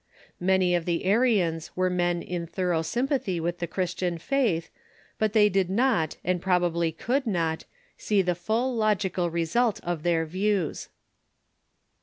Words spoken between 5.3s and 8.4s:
they did not, and probably could not, see the